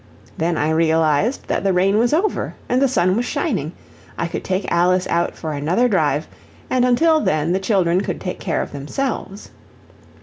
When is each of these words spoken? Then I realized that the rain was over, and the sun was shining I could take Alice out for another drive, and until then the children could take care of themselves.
Then 0.35 0.57
I 0.57 0.71
realized 0.71 1.47
that 1.47 1.63
the 1.63 1.73
rain 1.73 1.99
was 1.99 2.11
over, 2.11 2.55
and 2.67 2.81
the 2.81 2.87
sun 2.87 3.15
was 3.15 3.25
shining 3.27 3.71
I 4.17 4.25
could 4.27 4.43
take 4.43 4.71
Alice 4.71 5.05
out 5.05 5.35
for 5.35 5.53
another 5.53 5.87
drive, 5.87 6.27
and 6.71 6.83
until 6.85 7.19
then 7.19 7.51
the 7.53 7.59
children 7.59 8.01
could 8.01 8.19
take 8.19 8.39
care 8.39 8.63
of 8.63 8.71
themselves. 8.71 9.51